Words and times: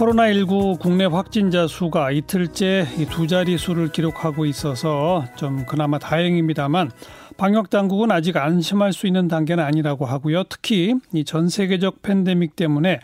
코로나19 0.00 0.78
국내 0.80 1.04
확진자 1.04 1.66
수가 1.66 2.10
이틀째 2.10 2.86
두 3.10 3.26
자리 3.26 3.58
수를 3.58 3.88
기록하고 3.88 4.46
있어서 4.46 5.24
좀 5.36 5.66
그나마 5.66 5.98
다행입니다만 5.98 6.90
방역 7.36 7.68
당국은 7.68 8.10
아직 8.10 8.38
안심할 8.38 8.94
수 8.94 9.06
있는 9.06 9.28
단계는 9.28 9.62
아니라고 9.62 10.06
하고요. 10.06 10.44
특히 10.44 10.94
이 11.12 11.24
전 11.24 11.50
세계적 11.50 12.00
팬데믹 12.00 12.56
때문에 12.56 13.00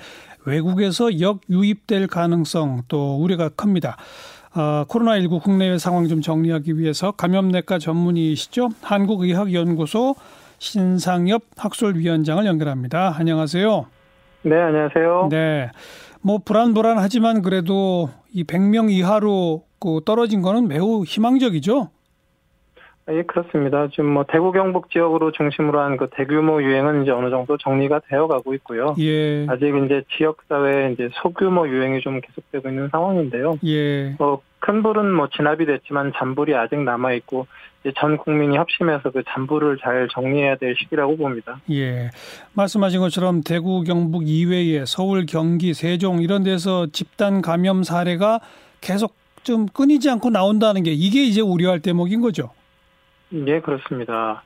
외국에서 0.46 1.20
역유입될 1.20 2.06
가능성 2.06 2.84
또 2.88 3.16
우려가 3.16 3.50
큽니다. 3.50 3.98
어, 4.54 4.84
코로나19 4.88 5.42
국내외 5.42 5.76
상황 5.76 6.08
좀 6.08 6.22
정리하기 6.22 6.78
위해서 6.78 7.10
감염내과 7.10 7.78
전문의이시죠. 7.78 8.70
한국의학연구소 8.80 10.14
신상엽 10.58 11.42
학술위원장을 11.58 12.46
연결합니다. 12.46 13.14
안녕하세요. 13.18 13.86
네, 14.42 14.56
안녕하세요. 14.56 15.28
네. 15.30 15.70
뭐 16.26 16.38
불안불안하지만 16.44 17.40
그래도 17.40 18.08
이 18.34 18.42
100명 18.42 18.90
이하로 18.90 19.62
그 19.78 20.00
떨어진 20.04 20.42
거는 20.42 20.66
매우 20.66 21.04
희망적이죠. 21.04 21.90
예, 23.12 23.22
그렇습니다. 23.22 23.86
지금 23.92 24.06
뭐 24.06 24.24
대구 24.26 24.50
경북 24.50 24.90
지역으로 24.90 25.30
중심으로 25.30 25.78
한 25.78 25.96
그 25.96 26.08
대규모 26.10 26.60
유행은 26.60 27.04
이제 27.04 27.12
어느 27.12 27.30
정도 27.30 27.56
정리가 27.56 28.00
되어 28.08 28.26
가고 28.26 28.54
있고요. 28.54 28.96
예. 28.98 29.46
아직 29.48 29.68
이제 29.84 30.02
지역 30.16 30.38
사회 30.48 30.90
이제 30.92 31.08
소규모 31.22 31.68
유행이 31.68 32.00
좀 32.00 32.20
계속되고 32.20 32.70
있는 32.70 32.88
상황인데요. 32.88 33.60
예. 33.64 34.16
뭐 34.18 34.42
큰 34.66 34.82
불은 34.82 35.12
뭐 35.12 35.28
진압이 35.28 35.64
됐지만 35.64 36.12
잔불이 36.16 36.56
아직 36.56 36.80
남아 36.80 37.12
있고 37.12 37.46
전 37.96 38.16
국민이 38.16 38.56
합심해서 38.56 39.12
그 39.12 39.22
잔불을 39.28 39.78
잘 39.80 40.08
정리해야 40.12 40.56
될 40.56 40.74
시기라고 40.76 41.16
봅니다. 41.16 41.60
예. 41.70 42.10
말씀하신 42.54 42.98
것처럼 42.98 43.42
대구 43.42 43.84
경북 43.84 44.26
이외에 44.26 44.84
서울 44.84 45.24
경기 45.24 45.72
세종 45.72 46.20
이런 46.20 46.42
데서 46.42 46.88
집단 46.90 47.42
감염 47.42 47.84
사례가 47.84 48.40
계속 48.80 49.14
좀 49.44 49.66
끊이지 49.66 50.10
않고 50.10 50.30
나온다는 50.30 50.82
게 50.82 50.90
이게 50.90 51.22
이제 51.22 51.40
우려할 51.40 51.78
대목인 51.80 52.20
거죠. 52.20 52.50
예, 53.32 53.60
그렇습니다. 53.60 54.42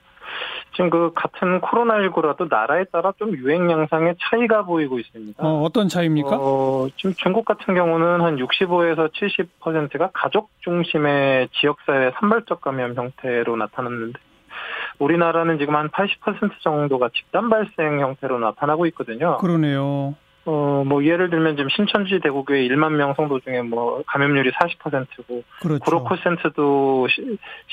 지금 0.72 0.90
그 0.90 1.12
같은 1.14 1.60
코로나19라도 1.60 2.48
나라에 2.48 2.84
따라 2.92 3.12
좀 3.18 3.36
유행 3.36 3.70
양상의 3.70 4.16
차이가 4.20 4.62
보이고 4.62 4.98
있습니다. 4.98 5.44
어, 5.44 5.62
어떤 5.62 5.88
차이입니까? 5.88 6.36
어, 6.38 6.88
지금 6.96 7.14
중국 7.18 7.44
같은 7.44 7.74
경우는 7.74 8.20
한 8.20 8.36
65에서 8.36 9.12
70%가 9.12 10.10
가족 10.12 10.50
중심의 10.60 11.48
지역사회 11.60 12.12
산발적 12.18 12.60
감염 12.60 12.94
형태로 12.94 13.56
나타났는데 13.56 14.18
우리나라는 14.98 15.58
지금 15.58 15.74
한 15.76 15.88
80% 15.88 16.60
정도가 16.60 17.10
집단 17.14 17.48
발생 17.48 18.00
형태로 18.00 18.38
나타나고 18.38 18.86
있거든요. 18.86 19.38
그러네요. 19.38 20.14
어, 20.50 20.82
뭐, 20.84 21.04
예를 21.04 21.30
들면 21.30 21.56
지금 21.56 21.68
신천지 21.70 22.18
대구교회 22.18 22.66
1만 22.66 22.94
명 22.94 23.14
성도 23.14 23.38
중에 23.38 23.62
뭐, 23.62 24.02
감염률이 24.04 24.50
40%고, 24.50 25.44
그렇죠. 25.60 25.84
구로코센트도 25.84 27.06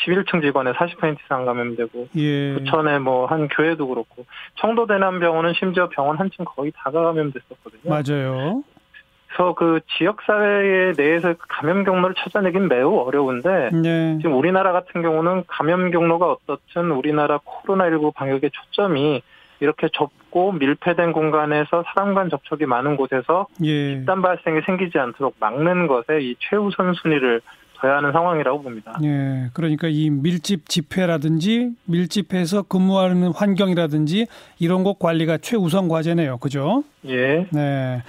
11층 0.05 0.43
직원에 0.43 0.73
40% 0.73 1.17
이상 1.25 1.45
감염되고, 1.45 2.09
예. 2.17 2.53
부천에 2.53 2.99
뭐, 2.99 3.25
한 3.25 3.47
교회도 3.47 3.87
그렇고, 3.87 4.25
청도 4.61 4.85
대남병원은 4.85 5.53
심지어 5.57 5.89
병원 5.89 6.17
한 6.19 6.29
층 6.29 6.45
거의 6.45 6.71
다 6.75 6.91
감염됐었거든요. 6.91 7.81
맞아요. 7.85 8.63
그래서 9.27 9.53
그 9.55 9.79
지역사회 9.97 10.93
내에서 10.97 11.33
감염 11.49 11.83
경로를 11.83 12.15
찾아내긴 12.19 12.67
매우 12.67 12.99
어려운데, 12.99 13.71
네. 13.73 14.17
지금 14.17 14.37
우리나라 14.37 14.71
같은 14.71 15.01
경우는 15.01 15.45
감염 15.47 15.89
경로가 15.89 16.31
어떻든 16.31 16.91
우리나라 16.91 17.39
코로나19 17.39 18.13
방역의 18.13 18.51
초점이 18.51 19.23
이렇게 19.59 19.87
좁고 19.91 20.53
밀폐된 20.53 21.13
공간에서 21.13 21.83
사람 21.93 22.13
간 22.13 22.29
접촉이 22.29 22.65
많은 22.65 22.95
곳에서 22.95 23.47
예. 23.63 23.95
집단 23.95 24.21
발생이 24.21 24.61
생기지 24.65 24.97
않도록 24.97 25.35
막는 25.39 25.87
것에 25.87 26.21
이 26.21 26.35
최우선 26.39 26.93
순위를 26.93 27.41
둬야 27.79 27.97
하는 27.97 28.11
상황이라고 28.11 28.61
봅니다. 28.61 28.97
예. 29.03 29.49
그러니까 29.53 29.87
이 29.87 30.09
밀집 30.09 30.67
집회라든지 30.69 31.71
밀집해서 31.85 32.63
근무하는 32.63 33.31
환경이라든지 33.33 34.27
이런 34.59 34.83
것 34.83 34.99
관리가 34.99 35.37
최우선 35.37 35.87
과제네요. 35.87 36.37
그죠? 36.37 36.83
예. 37.05 37.47
네. 37.51 38.01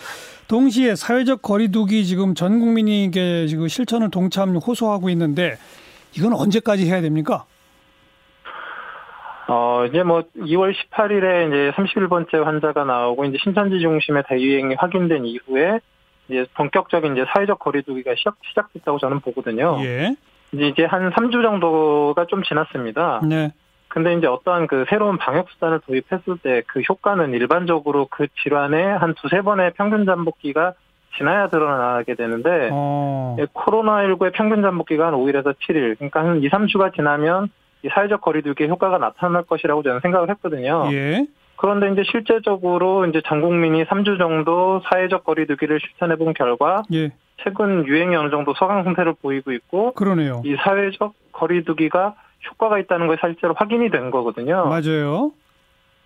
동시에 0.49 0.95
사회적 0.97 1.43
거리두기 1.43 2.07
지금 2.07 2.35
전 2.35 2.59
국민에게 2.59 3.47
지금 3.47 3.69
실천을 3.69 4.11
동참 4.11 4.57
호소하고 4.57 5.11
있는데 5.11 5.57
이건 6.17 6.33
언제까지 6.33 6.87
해야 6.89 7.03
됩니까? 7.03 7.45
어, 9.49 9.87
이제 9.87 10.03
뭐 10.03 10.23
2월 10.37 10.75
18일에 10.75 11.49
이제 11.49 11.73
31번째 11.75 12.45
환자가 12.45 12.85
나오고 12.85 13.25
이제 13.25 13.39
신천지 13.43 13.81
중심의 13.81 14.25
대유행이 14.29 14.75
확인된 14.75 15.25
이후에 15.25 15.81
이제 16.29 16.45
본격적인 16.55 17.15
이제 17.17 17.25
사회적 17.33 17.59
거리두기가 17.59 18.15
시작, 18.17 18.37
시작됐다고 18.49 18.99
저는 18.99 19.21
보거든요. 19.21 19.79
예. 19.83 20.15
이제 20.53 20.85
한 20.85 21.11
3주 21.11 21.43
정도가 21.43 22.27
좀 22.27 22.43
지났습니다. 22.43 23.21
네. 23.27 23.53
근데 23.89 24.15
이제 24.15 24.27
어떠한 24.27 24.67
그 24.67 24.85
새로운 24.91 25.17
방역 25.17 25.49
수단을 25.51 25.81
도입했을 25.81 26.39
때 26.43 26.63
그 26.67 26.81
효과는 26.81 27.33
일반적으로 27.33 28.07
그 28.11 28.27
질환의 28.43 28.99
한 28.99 29.15
두세 29.15 29.41
번의 29.41 29.73
평균 29.77 30.05
잠복기가 30.05 30.75
지나야 31.17 31.49
드러나게 31.49 32.15
되는데 32.15 32.69
어. 32.71 33.37
예, 33.41 33.47
코로나19의 33.47 34.33
평균 34.35 34.61
잠복기가 34.61 35.07
한 35.07 35.15
5일에서 35.15 35.55
7일 35.57 35.97
그러니까 35.97 36.21
한 36.21 36.43
2, 36.43 36.49
3주가 36.51 36.95
지나면 36.95 37.49
이 37.83 37.89
사회적 37.89 38.21
거리두기의 38.21 38.69
효과가 38.71 38.99
나타날 38.99 39.45
것이라고 39.45 39.83
저는 39.83 40.01
생각을 40.01 40.31
했거든요. 40.31 40.89
예. 40.93 41.27
그런데 41.57 41.91
이제 41.93 42.03
실제적으로 42.11 43.07
이제 43.07 43.21
전 43.27 43.41
국민이 43.41 43.85
3주 43.85 44.19
정도 44.19 44.81
사회적 44.91 45.25
거리두기를 45.25 45.81
실천해 45.81 46.17
본 46.17 46.33
결과 46.35 46.83
예. 46.93 47.11
최근 47.43 47.87
유행이 47.87 48.15
어느 48.17 48.31
정도 48.31 48.53
서강 48.55 48.85
상태를 48.85 49.15
보이고 49.23 49.53
있고 49.53 49.93
그러네요. 49.95 50.43
이 50.45 50.57
사회적 50.57 51.15
거리두기가 51.33 52.15
효과가 52.51 52.79
있다는 52.81 53.07
것이 53.07 53.21
실제로 53.25 53.55
확인이 53.57 53.91
된 53.91 54.11
거거든요. 54.11 54.67
맞아요. 54.67 55.33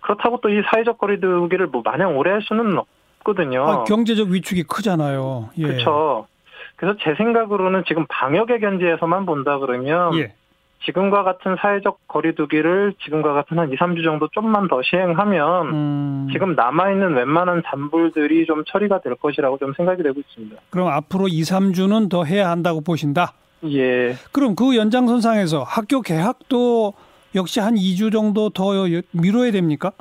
그렇다고 0.01 0.41
또 0.41 0.49
이 0.49 0.61
사회적 0.71 0.97
거리두기를 0.97 1.67
뭐 1.67 1.81
마냥 1.83 2.17
오래 2.17 2.31
할 2.31 2.41
수는 2.41 2.77
없거든요. 2.77 3.63
아, 3.67 3.83
경제적 3.85 4.27
위축이 4.29 4.63
크잖아요. 4.63 5.49
예. 5.57 5.63
그렇죠. 5.63 6.27
그래서 6.75 6.97
제 7.01 7.13
생각으로는 7.15 7.83
지금 7.87 8.05
방역의 8.09 8.59
견지에서만 8.59 9.25
본다 9.25 9.59
그러면 9.59 10.15
예. 10.17 10.33
지금과 10.85 11.23
같은 11.23 11.55
사회적 11.59 12.07
거리두기를 12.07 12.93
지금과 13.03 13.33
같은 13.33 13.57
한 13.57 13.71
2, 13.71 13.75
3주 13.75 14.03
정도 14.03 14.27
좀만 14.29 14.67
더 14.67 14.81
시행하면 14.83 15.67
음. 15.73 16.27
지금 16.31 16.55
남아있는 16.55 17.15
웬만한 17.15 17.63
잔불들이 17.65 18.45
좀 18.45 18.63
처리가 18.65 19.01
될 19.01 19.15
것이라고 19.15 19.57
좀 19.57 19.73
생각이 19.75 20.03
되고 20.03 20.19
있습니다. 20.19 20.55
그럼 20.69 20.89
앞으로 20.89 21.27
2, 21.27 21.41
3주는 21.41 22.09
더 22.09 22.23
해야 22.23 22.49
한다고 22.49 22.81
보신다. 22.81 23.33
예. 23.65 24.13
그럼 24.31 24.55
그 24.55 24.75
연장선상에서 24.75 25.63
학교 25.63 26.01
개학도 26.01 26.93
역시 27.35 27.59
한 27.59 27.75
2주 27.75 28.11
정도 28.11 28.49
더 28.49 28.73
미뤄야 29.11 29.51
됩니까? 29.51 29.91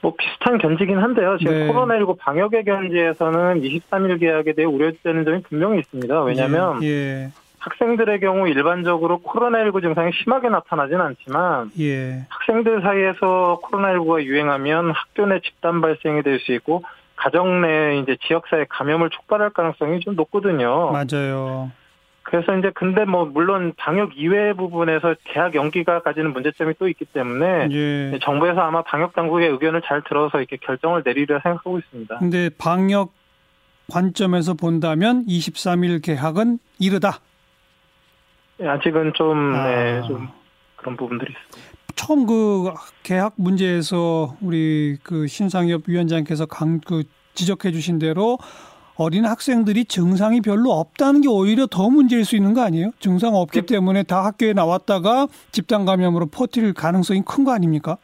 뭐 0.00 0.12
비슷한 0.18 0.58
견지긴 0.58 0.98
한데요. 0.98 1.38
지금 1.38 1.52
네. 1.52 1.68
코로나19 1.68 2.18
방역의 2.18 2.64
견지에서는 2.64 3.60
23일 3.62 4.18
개학에 4.18 4.52
대해 4.52 4.66
우려되는 4.66 5.24
점이 5.24 5.42
분명히 5.42 5.78
있습니다. 5.78 6.22
왜냐하면 6.24 6.82
예. 6.82 6.88
예. 6.88 7.28
학생들의 7.62 8.18
경우 8.20 8.48
일반적으로 8.48 9.20
코로나19 9.22 9.82
증상이 9.82 10.10
심하게 10.22 10.48
나타나진 10.48 11.00
않지만 11.00 11.70
예. 11.78 12.26
학생들 12.28 12.82
사이에서 12.82 13.60
코로나19가 13.62 14.24
유행하면 14.24 14.90
학교 14.90 15.26
내 15.26 15.40
집단 15.40 15.80
발생이 15.80 16.22
될 16.22 16.40
수 16.40 16.52
있고 16.54 16.82
가정 17.14 17.60
내 17.62 17.98
이제 17.98 18.16
지역사회 18.26 18.66
감염을 18.68 19.10
촉발할 19.10 19.50
가능성이 19.50 20.00
좀 20.00 20.16
높거든요. 20.16 20.90
맞아요. 20.90 21.70
그래서 22.24 22.56
이제 22.56 22.72
근데 22.74 23.04
뭐 23.04 23.26
물론 23.26 23.74
방역 23.76 24.16
이외의 24.16 24.54
부분에서 24.54 25.14
개학 25.24 25.54
연기가 25.54 26.00
가지는 26.00 26.32
문제점이 26.32 26.74
또 26.80 26.88
있기 26.88 27.04
때문에 27.04 27.68
예. 27.70 28.18
정부에서 28.22 28.60
아마 28.60 28.82
방역 28.82 29.12
당국의 29.14 29.50
의견을 29.50 29.82
잘 29.84 30.02
들어서 30.02 30.38
이렇게 30.38 30.56
결정을 30.56 31.02
내리려 31.04 31.38
생각하고 31.40 31.78
있습니다. 31.78 32.18
근데 32.18 32.50
방역 32.58 33.12
관점에서 33.92 34.54
본다면 34.54 35.24
23일 35.26 36.02
개학은 36.02 36.58
이르다. 36.80 37.18
예, 38.62 38.66
아직은 38.68 39.12
좀, 39.14 39.54
아. 39.54 39.66
네, 39.66 40.02
좀 40.06 40.28
그런 40.76 40.96
부분들이 40.96 41.32
있습니다. 41.32 41.72
처음 41.94 42.26
그 42.26 42.72
개학 43.02 43.34
문제에서 43.36 44.36
우리 44.40 44.96
그 45.02 45.26
신상엽 45.26 45.82
위원장께서 45.86 46.46
강 46.46 46.80
그 46.84 47.04
지적해 47.34 47.72
주신 47.72 47.98
대로 47.98 48.38
어린 48.96 49.24
학생들이 49.24 49.86
증상이 49.86 50.42
별로 50.42 50.72
없다는 50.72 51.22
게 51.22 51.28
오히려 51.28 51.66
더 51.66 51.88
문제일 51.88 52.24
수 52.26 52.36
있는 52.36 52.52
거 52.52 52.60
아니에요? 52.62 52.90
증상 53.00 53.34
없기 53.34 53.60
네. 53.62 53.66
때문에 53.66 54.02
다 54.02 54.24
학교에 54.24 54.52
나왔다가 54.52 55.28
집단 55.50 55.84
감염으로 55.86 56.26
퍼뜨릴 56.26 56.74
가능성이 56.74 57.22
큰 57.24 57.44
거 57.44 57.52
아닙니까? 57.52 57.96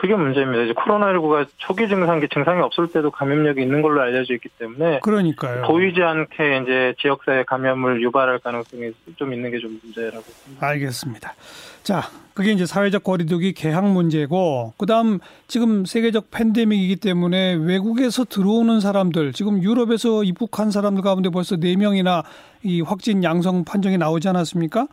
그게 0.00 0.14
문제입니다. 0.14 0.62
이제 0.62 0.72
코로나19가 0.74 1.48
초기 1.56 1.88
증상기 1.88 2.28
증상이 2.32 2.60
없을 2.62 2.86
때도 2.86 3.10
감염력이 3.10 3.60
있는 3.60 3.82
걸로 3.82 4.00
알려져 4.00 4.34
있기 4.34 4.48
때문에 4.56 5.00
그러니까요. 5.00 5.62
보이지 5.66 6.00
않게 6.00 6.60
이제 6.62 6.94
지역사회 7.00 7.42
감염을 7.42 8.00
유발할 8.02 8.38
가능성이 8.38 8.92
좀 9.16 9.34
있는 9.34 9.50
게 9.50 9.58
좀 9.58 9.80
문제라고 9.82 10.22
봅니다. 10.22 10.64
알겠습니다. 10.68 11.34
자, 11.82 12.02
그게 12.32 12.52
이제 12.52 12.64
사회적 12.64 13.02
거리두기 13.02 13.54
개항 13.54 13.92
문제고 13.92 14.72
그 14.78 14.86
다음 14.86 15.18
지금 15.48 15.84
세계적 15.84 16.30
팬데믹이기 16.30 16.94
때문에 16.96 17.54
외국에서 17.54 18.24
들어오는 18.24 18.78
사람들 18.78 19.32
지금 19.32 19.60
유럽에서 19.64 20.22
입국한 20.22 20.70
사람들 20.70 21.02
가운데 21.02 21.28
벌써 21.30 21.56
4명이나 21.56 22.22
이 22.62 22.82
확진 22.82 23.24
양성 23.24 23.64
판정이 23.64 23.98
나오지 23.98 24.28
않았습니까? 24.28 24.86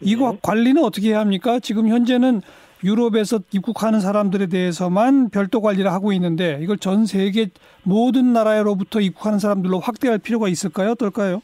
이거 0.00 0.32
네. 0.32 0.38
관리는 0.42 0.82
어떻게 0.82 1.10
해야 1.10 1.20
합니까? 1.20 1.60
지금 1.60 1.86
현재는 1.86 2.42
유럽에서 2.84 3.40
입국하는 3.52 4.00
사람들에 4.00 4.46
대해서만 4.46 5.30
별도 5.30 5.60
관리를 5.60 5.92
하고 5.92 6.12
있는데 6.12 6.58
이걸 6.60 6.78
전 6.78 7.06
세계 7.06 7.48
모든 7.84 8.32
나라로부터 8.32 9.00
입국하는 9.00 9.38
사람들로 9.38 9.78
확대할 9.80 10.18
필요가 10.18 10.48
있을까요? 10.48 10.92
어떨까요? 10.92 11.42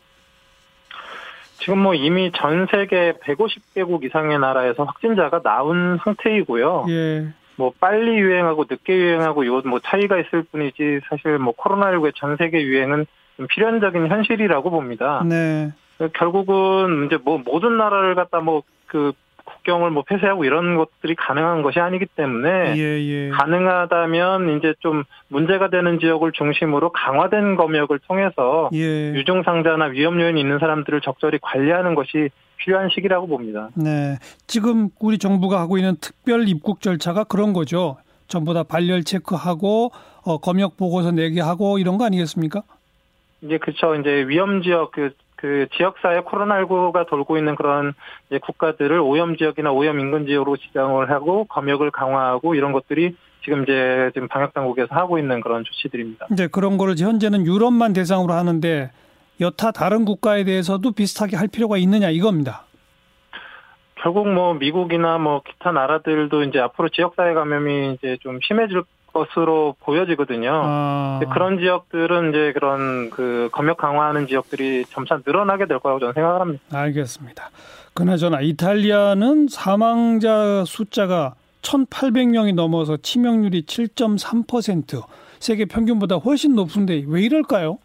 지금 1.58 1.78
뭐 1.78 1.94
이미 1.94 2.30
전 2.32 2.66
세계 2.70 3.12
150개국 3.24 4.04
이상의 4.04 4.38
나라에서 4.38 4.84
확진자가 4.84 5.42
나온 5.42 5.98
상태이고요. 6.04 6.86
예. 6.88 7.28
뭐 7.56 7.72
빨리 7.80 8.18
유행하고 8.18 8.66
늦게 8.70 8.94
유행하고 8.94 9.42
이거 9.42 9.62
뭐 9.66 9.80
차이가 9.80 10.18
있을 10.18 10.44
뿐이지 10.44 11.00
사실 11.08 11.38
뭐 11.38 11.54
코로나19의 11.56 12.12
전 12.14 12.36
세계 12.36 12.62
유행은 12.62 13.06
좀 13.36 13.46
필연적인 13.48 14.06
현실이라고 14.06 14.70
봅니다. 14.70 15.24
네. 15.28 15.72
결국은 16.14 17.06
이제 17.06 17.18
뭐 17.24 17.42
모든 17.44 17.76
나라를 17.76 18.14
갖다 18.14 18.40
뭐 18.40 18.62
그 18.88 19.12
국경을 19.48 19.90
뭐 19.90 20.02
폐쇄하고 20.02 20.44
이런 20.44 20.76
것들이 20.76 21.14
가능한 21.14 21.62
것이 21.62 21.80
아니기 21.80 22.06
때문에 22.06 22.76
예, 22.76 22.80
예. 22.80 23.28
가능하다면 23.30 24.58
이제 24.58 24.74
좀 24.80 25.04
문제가 25.28 25.70
되는 25.70 25.98
지역을 25.98 26.32
중심으로 26.32 26.90
강화된 26.92 27.56
검역을 27.56 28.00
통해서 28.06 28.70
예. 28.74 29.12
유증 29.14 29.42
상자나 29.42 29.86
위험 29.86 30.20
요인이 30.20 30.40
있는 30.40 30.58
사람들을 30.58 31.00
적절히 31.00 31.38
관리하는 31.40 31.94
것이 31.94 32.30
필요한 32.58 32.88
시기라고 32.92 33.26
봅니다. 33.26 33.70
네. 33.74 34.16
지금 34.46 34.90
우리 35.00 35.18
정부가 35.18 35.60
하고 35.60 35.78
있는 35.78 35.96
특별 36.00 36.48
입국 36.48 36.80
절차가 36.80 37.24
그런 37.24 37.52
거죠. 37.52 37.96
전부 38.26 38.52
다 38.52 38.62
발열 38.62 39.04
체크하고 39.04 39.90
어, 40.24 40.38
검역 40.38 40.76
보고서 40.76 41.10
내게 41.10 41.40
하고 41.40 41.78
이런 41.78 41.96
거 41.96 42.04
아니겠습니까? 42.04 42.62
이제 43.42 43.58
그쵸 43.58 43.94
이제 43.94 44.26
위험 44.28 44.62
지역 44.62 44.90
그, 44.90 45.14
그 45.38 45.68
지역사회 45.76 46.20
코로나19가 46.20 47.08
돌고 47.08 47.38
있는 47.38 47.54
그런 47.54 47.94
국가들을 48.42 48.98
오염 48.98 49.36
지역이나 49.36 49.70
오염 49.70 50.00
인근 50.00 50.26
지역으로 50.26 50.56
지정을 50.56 51.10
하고 51.10 51.44
검역을 51.44 51.92
강화하고 51.92 52.56
이런 52.56 52.72
것들이 52.72 53.16
지금 53.44 53.62
이제 53.62 54.10
지금 54.14 54.26
방역 54.26 54.52
당국에서 54.52 54.94
하고 54.94 55.16
있는 55.18 55.40
그런 55.40 55.62
조치들입니다. 55.64 56.26
이제 56.32 56.48
그런 56.48 56.76
거를 56.76 56.96
현재는 56.98 57.46
유럽만 57.46 57.92
대상으로 57.92 58.32
하는데 58.34 58.90
여타 59.40 59.70
다른 59.70 60.04
국가에 60.04 60.42
대해서도 60.42 60.90
비슷하게 60.90 61.36
할 61.36 61.46
필요가 61.46 61.76
있느냐 61.78 62.10
이겁니다. 62.10 62.64
결국 64.02 64.28
뭐 64.28 64.54
미국이나 64.54 65.18
뭐 65.18 65.42
기타 65.46 65.70
나라들도 65.70 66.42
이제 66.42 66.58
앞으로 66.58 66.88
지역사회 66.88 67.34
감염이 67.34 67.94
이제 67.94 68.16
좀 68.22 68.40
심해질 68.42 68.82
것으로 69.18 69.74
보여지거든요. 69.80 70.50
아, 70.52 71.20
그런 71.32 71.58
지역들은 71.58 72.30
이제 72.30 72.52
그런 72.52 73.10
그 73.10 73.48
검역 73.52 73.76
강화하는 73.78 74.26
지역들이 74.26 74.84
점차 74.86 75.20
늘어나게 75.24 75.66
될 75.66 75.78
거라고 75.78 76.00
저는 76.00 76.14
생각을 76.14 76.40
합니다. 76.40 76.62
알겠습니다. 76.72 77.50
그나저나 77.94 78.40
이탈리아는 78.40 79.48
사망자 79.48 80.64
숫자가 80.64 81.34
1,800명이 81.62 82.54
넘어서 82.54 82.96
치명률이 82.96 83.62
7.3% 83.62 85.02
세계 85.40 85.64
평균보다 85.64 86.16
훨씬 86.16 86.54
높은데 86.54 87.04
왜 87.06 87.22
이럴까요? 87.22 87.78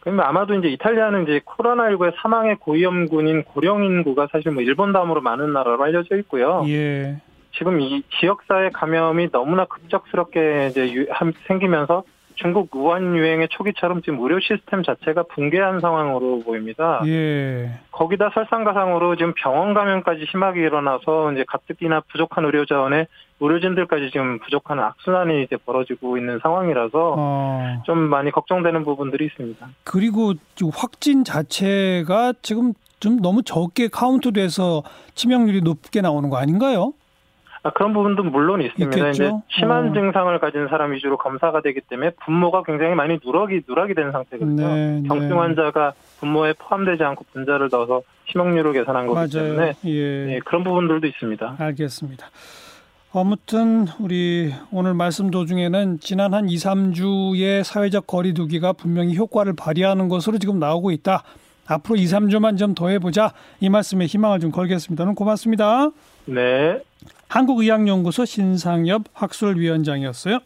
그러면 0.00 0.26
아마도 0.26 0.54
이제 0.54 0.68
이탈리아는 0.68 1.22
이제 1.22 1.40
코로나19의 1.44 2.14
사망의 2.20 2.56
고위험군인 2.56 3.44
고령 3.44 3.84
인구가 3.84 4.26
사실 4.32 4.50
뭐 4.50 4.62
일본 4.62 4.92
다음으로 4.92 5.20
많은 5.20 5.52
나라로 5.52 5.82
알려져 5.82 6.16
있고요. 6.16 6.64
예. 6.66 7.20
지금 7.56 7.80
이 7.80 8.02
지역사회 8.20 8.70
감염이 8.70 9.30
너무나 9.30 9.64
급작스럽게 9.66 10.68
이제 10.70 10.92
유- 10.92 11.06
함- 11.10 11.32
생기면서 11.46 12.02
중국 12.34 12.74
우한 12.74 13.14
유행의 13.14 13.48
초기처럼 13.50 14.00
지금 14.00 14.18
의료 14.20 14.40
시스템 14.40 14.82
자체가 14.82 15.24
붕괴한 15.24 15.80
상황으로 15.80 16.40
보입니다. 16.44 17.02
예. 17.06 17.70
거기다 17.92 18.30
설상가상으로 18.32 19.16
지금 19.16 19.34
병원 19.36 19.74
감염까지 19.74 20.26
심하게 20.30 20.62
일어나서 20.62 21.32
이제 21.32 21.44
가뜩이나 21.46 22.00
부족한 22.10 22.44
의료 22.46 22.64
자원에 22.64 23.06
의료진들까지 23.38 24.10
지금 24.12 24.38
부족한 24.40 24.80
악순환이 24.80 25.42
이제 25.42 25.56
벌어지고 25.58 26.16
있는 26.16 26.38
상황이라서 26.42 27.14
어. 27.18 27.82
좀 27.84 27.98
많이 27.98 28.30
걱정되는 28.30 28.82
부분들이 28.84 29.26
있습니다. 29.26 29.68
그리고 29.84 30.32
확진 30.74 31.24
자체가 31.24 32.32
지금 32.40 32.72
좀 32.98 33.20
너무 33.20 33.42
적게 33.42 33.88
카운트돼서 33.88 34.82
치명률이 35.14 35.60
높게 35.60 36.00
나오는 36.00 36.30
거 36.30 36.38
아닌가요? 36.38 36.94
아, 37.64 37.70
그런 37.70 37.92
부분도 37.92 38.24
물론 38.24 38.60
있습니다. 38.60 38.96
있겠죠? 38.96 39.10
이제 39.10 39.32
심한 39.48 39.90
어. 39.90 39.92
증상을 39.92 40.36
가진 40.40 40.66
사람 40.68 40.92
위주로 40.92 41.16
검사가 41.16 41.62
되기 41.62 41.80
때문에 41.80 42.10
분모가 42.24 42.64
굉장히 42.64 42.94
많이 42.96 43.18
누락이 43.24 43.62
누락이 43.68 43.94
된 43.94 44.10
상태거든요. 44.10 44.66
네, 44.74 45.02
경증 45.06 45.28
네. 45.28 45.34
환자가 45.34 45.92
분모에 46.18 46.54
포함되지 46.58 47.04
않고 47.04 47.24
분자를 47.32 47.68
넣어서 47.70 48.02
치명률을 48.32 48.72
계산한 48.72 49.06
거기 49.06 49.14
맞아요. 49.14 49.28
때문에 49.30 49.72
예. 49.84 50.24
네, 50.26 50.40
그런 50.44 50.64
부분들도 50.64 51.06
있습니다. 51.06 51.56
알겠습니다. 51.58 52.26
아무튼 53.14 53.86
우리 54.00 54.52
오늘 54.72 54.94
말씀 54.94 55.30
도중에는 55.30 56.00
지난 56.00 56.32
한 56.32 56.48
2, 56.48 56.56
3주의 56.56 57.62
사회적 57.62 58.06
거리두기가 58.06 58.72
분명히 58.72 59.14
효과를 59.16 59.52
발휘하는 59.54 60.08
것으로 60.08 60.38
지금 60.38 60.58
나오고 60.58 60.90
있다. 60.92 61.22
앞으로 61.68 61.96
2, 61.96 62.04
3주만 62.06 62.58
좀 62.58 62.74
더 62.74 62.88
해보자. 62.88 63.32
이 63.60 63.68
말씀에 63.68 64.06
희망을 64.06 64.40
좀 64.40 64.50
걸겠습니다. 64.50 65.04
고맙습니다. 65.12 65.90
네. 66.24 66.80
한국의학연구소 67.32 68.26
신상엽 68.26 69.04
학술위원장이었어요. 69.14 70.40